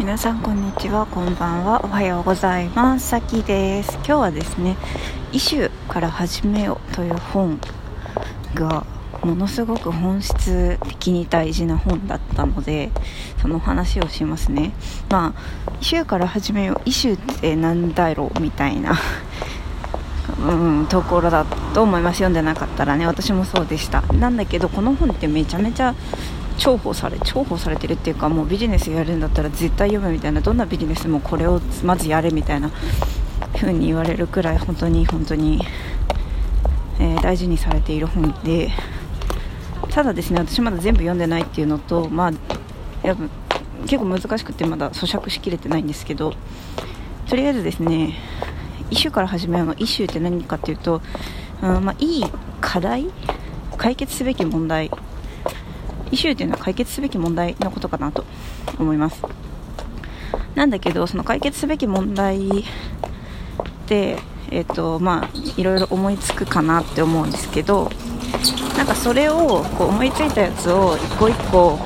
[0.00, 3.08] 皆さんこんにちはこんばんはおはようございます。
[3.08, 3.96] さきです。
[3.96, 4.78] 今日はですね
[5.30, 7.60] 「イシュから始めよ」という本
[8.54, 8.86] が
[9.22, 12.90] ものすごく本質的に大事な本だったので
[13.42, 14.72] その話をしますね。
[15.10, 15.40] まあ
[15.82, 18.98] 「イシュから始めよ」イシュってなんだろうみたいな
[20.38, 21.44] うん、ところだ
[21.74, 22.20] と思います。
[22.20, 24.00] 読んでなかったらね私もそうでした。
[24.14, 25.94] なんだけどこの本ってめちゃめちゃ
[26.60, 32.70] 重宝され重宝されてるっていうかもうビジネスやるんだったら絶対読むみたいなどんなビジネスもこれをまずやれみたいな
[33.56, 35.60] 風に言われるくらい本当に本当に、
[36.98, 38.70] えー、大事にされている本で
[39.88, 43.22] ただですね私まだ全部読んでないっていうのとまあやっぱ
[43.86, 46.34] 結構難しくてまだ咀嚼しきれてないんですけど
[47.26, 48.14] とりあえずですね
[48.90, 51.00] イシュから始めるのイシュって何かっていうと、
[51.62, 52.24] うんまあ、いい
[52.60, 53.06] 課題
[53.78, 54.90] 解決すべき問題
[56.10, 58.24] イシューというのは解決すべき問題のことかなと
[58.78, 59.22] 思います。
[60.54, 62.62] なんだけどその解決すべき問題っ
[63.86, 64.18] て
[64.50, 67.90] えっ、ー、とまあいろいろ思いつくかなって思うんですけど
[68.76, 71.78] なんかそれをこう思いついたやつを一個一個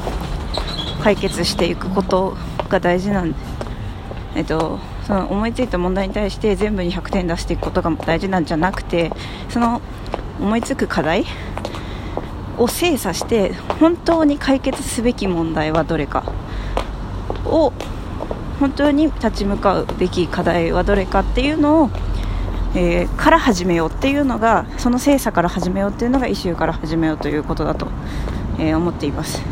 [1.03, 2.37] 解決していくこと
[2.69, 3.35] が大事なん
[4.35, 9.13] えっ、とその思いついた問題に対して全部に100点出していくことが大事なんじゃなくて
[9.51, 9.81] その
[10.41, 11.25] 思いつく課題
[12.59, 16.25] を精査して本当に解決すべき問題はどれか。
[17.47, 17.73] を
[18.61, 21.91] 本当に立ち向かうべき課題はどれかっていうのを、
[22.75, 27.89] えー、から始めようっていうのがその精査から始めようっていうのがイシューから始めようということだと、
[28.59, 29.43] えー、思っています。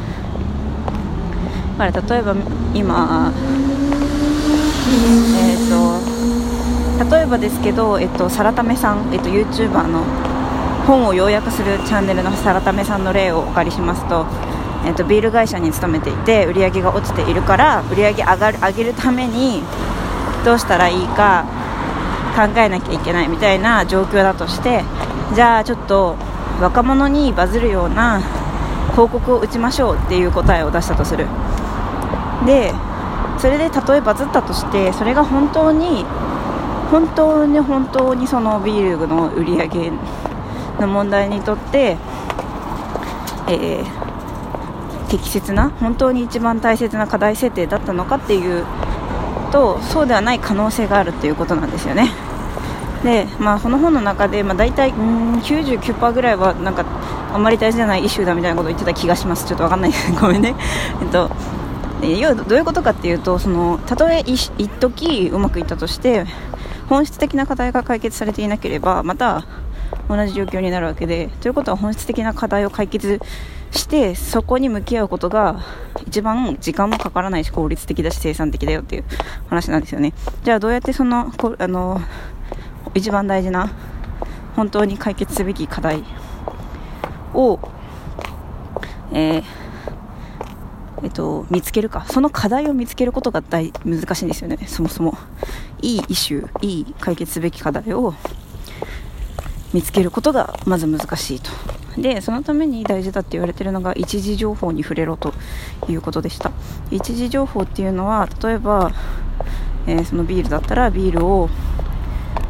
[1.78, 2.36] だから例えば
[2.75, 3.33] 今
[5.39, 6.12] えっ、ー、と
[7.17, 10.05] 例えばですけど、えっと、サラタメさん、えっと、YouTuber の
[10.86, 14.27] 本を要約するチャンネルのサラタメさんの例をお借りしますと,、
[14.84, 19.62] えーと、ビール会社に勤めていて売り上げが落ちているから売り上げ上がる上げるために
[20.44, 21.44] どうしたらいいか
[22.34, 24.83] 考えなきゃいけないみたいな状況だとして
[25.34, 26.17] じゃあちょっと
[26.61, 28.20] 若者にバズるような
[28.92, 31.27] 広告を打ちましょうっていう答えを出したとする。
[32.46, 32.73] で
[33.39, 36.05] それでたとえバズったとしてそれが本当に
[36.90, 39.92] 本当に本当にそのビールの売り上げ
[40.80, 41.96] の問題にとって、
[43.48, 48.64] えー、適切な本当に一番大切な課題設定だったのかっていう
[49.52, 52.11] とそうではない可能性があるということなんですよね。
[53.05, 56.84] でまあ、この本の中で、まあ、大体うん99%ぐらいはなんか
[57.34, 60.55] あんまり大事じゃないイシューだみたいなことを言ってた気がします、ちょっと分かんないです、 ごめんね。
[61.00, 61.30] えっと
[62.02, 64.50] 要はどういうことかっていうとそのたとえ一
[64.80, 66.27] 時うまくいったとして
[66.88, 69.44] 本質的な課題が解決されていなければまた
[70.08, 73.20] 同じ状況になるわけでということは本質的な課題を解決
[73.70, 75.61] してそこに向き合うことが
[76.07, 79.05] 一番時間もかからないし効率的だし生産的だよっていう
[79.48, 80.13] 話なんですよね。
[80.45, 82.01] じゃあどうやってそのこあの
[82.95, 83.73] 一番大事な
[84.57, 86.05] 本当に解決すべき課題
[87.33, 87.59] を、
[89.13, 89.45] えー
[91.03, 92.05] えっと、見つけるか。
[92.09, 94.59] その課題を見つけることが大難しいんですよね。
[94.67, 95.17] そもそも。
[95.80, 98.14] いいイシューいい解決すべき課題を
[99.72, 101.50] 見つけることがまず難しいと。
[102.00, 105.34] でそのために大事だって言われてるのが一時情報に触れろと
[105.88, 106.52] いうことでした。
[106.90, 108.92] 一時情報っていうのは例えば、
[109.86, 111.48] えー、そのビールだったらビールを、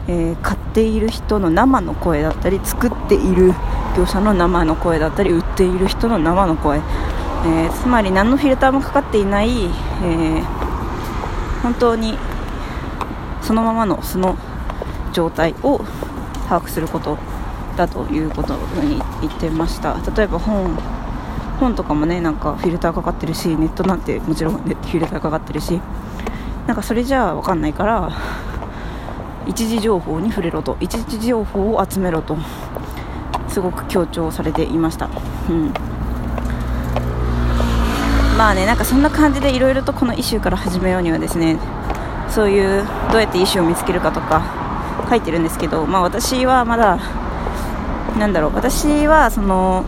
[0.09, 3.53] えー、買っている人の生の声だったり作っている
[3.97, 9.67] 業者の生の声だったり売っている人の生の声、えー、つまり何のフィルターもかかっていない、
[10.03, 10.43] え
[11.63, 12.19] 本当に
[13.43, 14.37] そのままのその
[15.13, 15.81] 状態を
[16.53, 17.17] 把握すること
[17.79, 19.97] だということに言ってました。
[20.15, 20.77] 例えば本
[21.59, 25.81] 本とかもねなんかフィルターかかってるしネットなんてもちろん、フィルターかかってるし
[26.67, 28.11] なんかそれじゃあ分かんないから
[29.47, 32.37] 一時情報に触れろと一時情報を集めろと
[33.49, 35.07] すごく強調されていました、
[35.49, 35.73] うん、
[38.37, 41.59] まあねなんかそんな感じでいろいろとこのイシューから始めようにはですね
[42.29, 44.62] そういうどうやってイシューを見つけるかとか
[45.09, 46.99] 書いてるんですけど、まあ、私はまだ
[48.19, 49.85] なんだろう私はその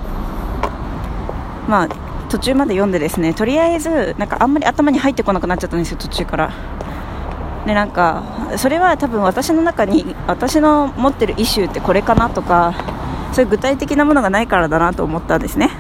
[1.69, 1.89] まあ
[2.29, 6.53] 途中まで読んでですねとりあえずなんかあんまり頭に入ってこなくなっちゃったんですよ途中から。
[7.67, 8.23] でなんか
[8.59, 12.75] それは多分私の中に私の持ってるイシューってこれかなとか
[13.33, 15.71] そういう具体的なものがないからだなと思ったんですね。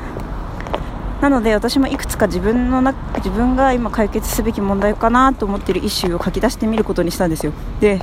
[1.20, 7.52] なので私もいくつか自分のな自分が今解決すべき問題かなと思っているイシューを書き出してみることにしたんですよ。
[7.80, 8.00] で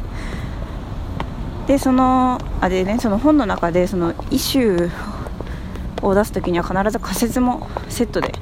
[1.71, 8.33] でそのあれねその本の中でそのイシューを出す時には必ず仮説もセットで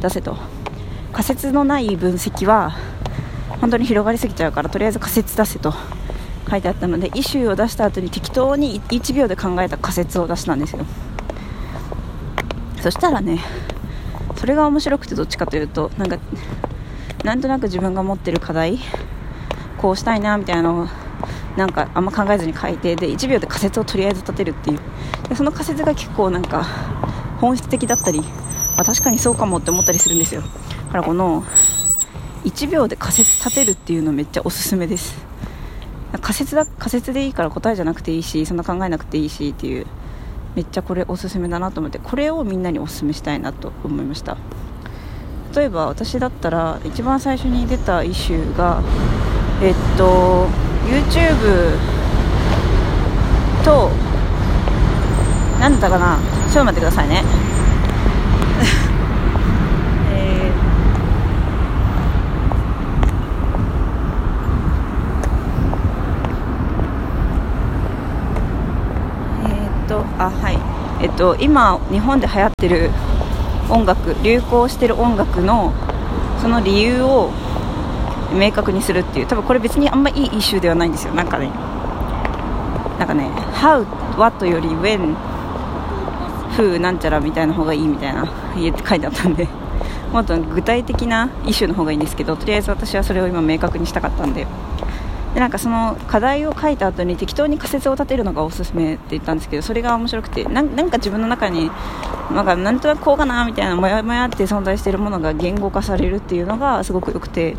[0.00, 0.36] 出せと。
[1.10, 2.76] 仮説のない分析は
[3.60, 5.74] 本当に広がりすぎちゃうからとりあえず仮説出せと。
[6.48, 10.86] 書いてあったのでイシューを出した後に適当に1秒で考えた仮説を出したんですよ。
[12.82, 13.40] そしたらね
[14.36, 16.18] それが面白くてどっちかというとなんか
[17.24, 18.78] なんとなく自分が持ってる課題
[19.76, 21.05] こうしたいなみたいなのを
[21.56, 24.80] なんかあんま考えずに書いてで1秒で仮説をとりあえず立てるっていう。
[25.28, 26.64] でその仮説が結構なんか
[27.40, 28.22] 本質的だったり
[28.76, 30.42] あ確かにそうかもって思ったりするんですよ。
[30.42, 30.48] だ
[30.92, 31.44] からこの
[32.44, 35.16] 1秒で仮説立てるっていうのめっちゃおすすめです。
[36.20, 39.86] 仮説だ仮説でいいから答えじゃなくていいしそんな考えなくていいしっていう
[40.54, 44.36] めっちゃこれおすすめだなと思ってこれをみんなにおすすめしたいなと思いました。
[45.54, 48.82] 例えば私だったら一番最初に出たイシューが
[49.62, 50.46] えっと
[50.86, 51.76] YouTube
[53.64, 53.90] と
[55.60, 56.18] 何だったかな？
[56.52, 57.22] ちょっと待ってくださいね。
[60.12, 60.52] えー。
[69.48, 70.58] えーっとあはい。
[71.02, 72.90] えっと今日本で流行ってる
[73.68, 75.72] 音楽流行してる音楽の
[76.40, 77.30] その理由を
[78.32, 79.26] 明確にするっていう。
[79.26, 81.14] 多分これ別にあんまいいイシューではないんですよ。
[81.14, 81.50] なんかね。
[82.98, 83.84] なんかね How
[84.18, 85.14] What より When
[86.56, 88.26] Who なんちゃらみたいな方がいいみたいな
[88.56, 89.46] 家って書いてあったんで。
[90.12, 94.46] もっと具体的なイシューの方がいいんですけどとりあえず私はそれを今明確にしたかったんで。
[95.34, 101.70] でなんかその課題を書いた後に適当に仮説を立てるのがおすすめって言ったんですけどそれが面白くてなんか自分の中に
[102.32, 107.58] なんかなんとなくこうかなみたいなもやもやって存在しているものが言語化されるっていうのがすごく良くて。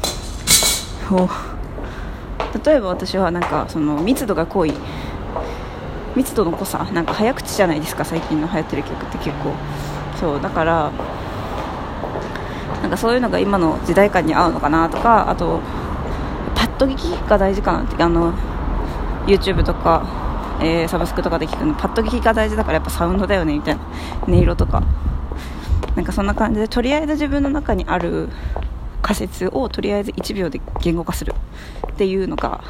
[2.65, 4.73] 例えば私はなんかその密度が濃い
[6.15, 9.53] 密度の濃さなんか早口じゃないですか最近の流行ってる曲って結構。
[10.19, 10.91] そうだから
[12.81, 15.61] なんかそういうのが今の時代感に合うのかなとかあと
[16.55, 18.33] パッと聞きが大事かなってあの
[19.27, 23.81] YouTube とか、えー、サブスクとかで聞くのパッと聞きが大事だからやっぱサウンドだよねみたいな
[24.23, 24.83] 音色とか。
[25.95, 28.29] なんかそんな感じでとりあえず自分の中にある
[29.07, 31.33] 仮説をとりあえず1秒で言語化する
[31.93, 32.61] っていうのが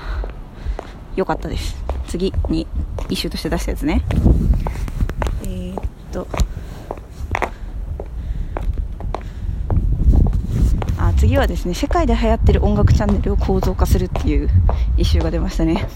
[1.16, 1.76] 良かったです。
[2.08, 2.68] 次に
[3.10, 4.04] イシューとして出したやつね。
[5.42, 6.28] えー、っと。
[11.00, 14.48] あ次はですね世界で流行ってる音楽チャンネルを構造化するっていう
[14.96, 15.88] イシューが出ましたね。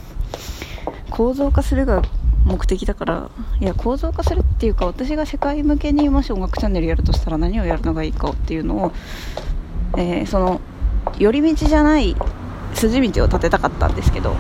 [1.12, 2.02] 構造化するが
[2.46, 3.30] 目的だから
[3.60, 8.92] いや構造化するっていうか私が世界向けにもし音楽チャンネルやるとしたら何をやるのがいいかっていうのを
[9.98, 10.62] えー、その
[11.18, 12.16] 寄り道じゃない
[12.74, 14.34] 筋道を立てたかったんですけど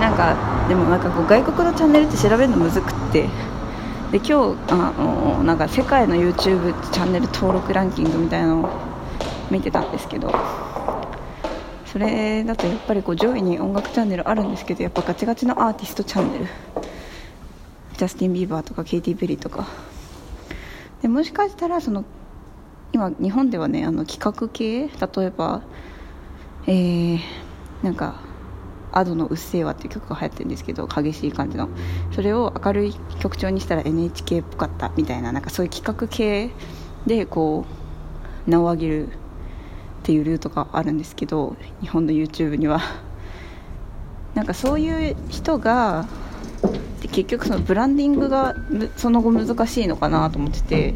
[0.00, 3.28] なんかでもなんかこう外国のチャンネルって調べるのむずくって
[4.10, 8.70] で今日あのなんか世界の YouTube チャンネル登録ランキングみたいなのを
[9.50, 10.32] 見てたんですけど
[11.86, 16.46] それだとやっぱりこう上位に音楽チャンネルあるんですけどやっぱガチガチのアーティストチャンネル。
[17.96, 19.66] ジャスティン・ビーバーとかケイティ・ペリーとか。
[21.00, 22.04] でもしかしたらその
[22.92, 24.88] 今日本ではねあの企画系？
[24.88, 25.62] 例えば
[26.66, 27.20] えー、
[27.82, 28.20] なんか
[28.92, 31.68] 「アドのうっせぇわ」っていう曲が流行ってるんですけど激しい感じの。
[32.12, 36.50] それを明るい曲調にしたら NHK っぽかったみたいななんかそういう企画系
[37.06, 37.64] でこ
[38.46, 39.10] う名を上げるっ
[40.02, 42.80] ていうルートがあるんですけど日本の YouTube には。
[44.34, 46.06] なんかそういう人が
[47.06, 48.54] で結局そのブランディングが
[48.96, 50.94] その後難しいのかなと思ってて。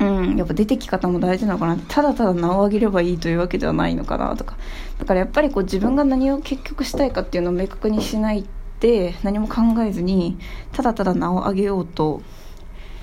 [0.00, 4.56] うんやっぱ出てき方も大事なのかなただただ名を上げればいいというわけではないのかなとか。
[4.96, 8.46] だからやっぱりこう自分が何を結局したいかっていうのを明確にしない
[8.78, 10.38] で何も考えずに
[10.72, 12.22] ただただ名を上げようと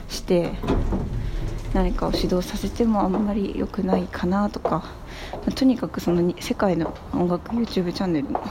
[0.08, 0.52] して
[1.74, 4.86] 何かを指導させてもあんまり良くないかなとか。
[5.56, 8.42] とにかくその世界の音楽 YouTube チャンネルの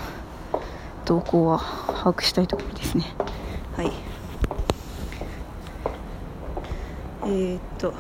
[1.04, 3.04] 動向は把握したいところですね。
[3.76, 3.92] はい。
[7.25, 7.94] えー、っと。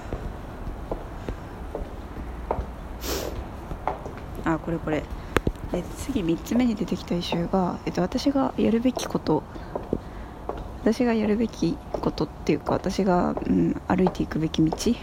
[4.44, 5.02] あこれこれ。
[5.72, 9.42] え次3つ目に出てきたイシューが、えっと、私がやるべきこと。
[10.82, 14.94] 私がやるべきことっていうか私が、うん、歩いていくべき道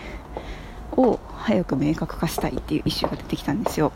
[0.96, 3.91] を早く明確化したいっていうイシューが出てきたんですよ。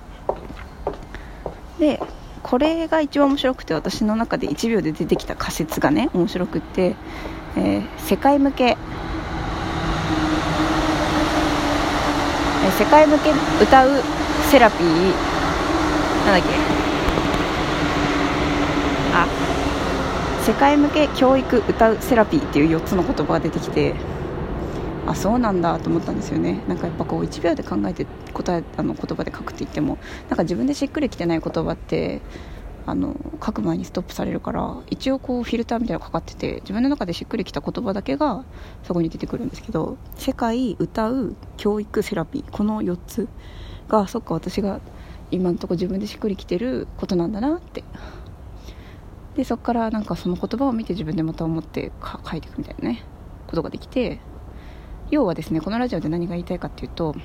[1.77, 2.01] で
[2.47, 6.95] これが一番面白くて私の中で1秒で出てきた仮説がね面白くて、
[7.57, 13.31] えー、世界向け、えー、世界向け
[13.63, 14.03] 歌う
[14.51, 14.85] セラピー。
[16.27, 16.53] なんだっけ。
[19.15, 19.27] あ
[20.45, 23.95] 世界向け教育歌うセラピーっていう4つの言葉が出てきて。
[25.07, 26.63] あそうなんだと思ったんですよね。
[26.67, 29.97] なんかやっぱこう1秒で考えて答えあの言葉で書くって言っても
[30.29, 32.21] なんか自分でしっくりきてない言葉って
[32.87, 38.45] あの書く前にストップされるから一応こうフィルターみたいなのかかってて自分の中でしっくりきた言葉だけが
[38.83, 43.27] そこに出てくるんですけど世界歌う教育セラピーこの4つ
[43.87, 44.81] がそっか私が
[45.31, 47.83] 今のとこ自分でしっくりきてることなんだなって。
[49.35, 53.03] でそこからなんかその言葉を見て自分でまた思って書いていくみたいなね
[53.47, 54.21] ことができて
[55.11, 57.15] 要はですねこのラジオで何が言いたいかっていうと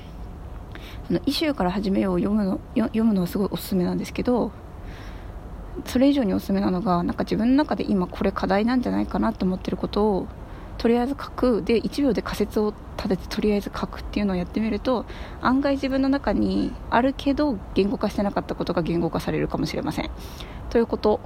[1.09, 4.51] 「あのイシューから始めよう」を読むの読むのはすごいおすすめなんですけど
[5.85, 10.27] それ以上におすすめなのがなんか自分の中で今これ課題なんじゃないかなと思ってることを
[10.77, 11.61] とりあえず書く。
[11.63, 15.05] で1秒で仮説を立ててとりあえず書くっていうのをやってみると
[15.41, 20.09] 案外自分の中にあるけど言語化してなかったことが言語化されるかもしれません。
[20.69, 21.19] ということ。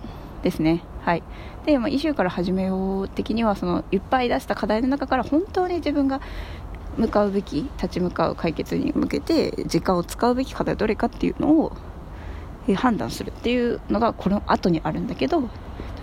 [0.45, 0.83] ですね。
[1.01, 1.23] はい。
[1.65, 6.21] で、まあ、イシューから始めよう的にはそのいっぱい出した課題の中から本当に自分が
[6.97, 11.75] 向かうべき立ち向かう解決に向けて時間を使うべき課題はどれかっていうのを
[12.75, 15.47] 判断するっていうのがこの後にあるんだけどと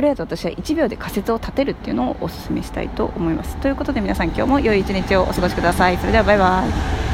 [0.01, 3.57] りあえず私は1秒で仮説を立てるっていうのをお勧めしたいと思います。
[3.59, 5.99] ということで皆さん今日も良い一日をお過ごしください。
[5.99, 6.65] それではバイバ
[7.09, 7.12] イ。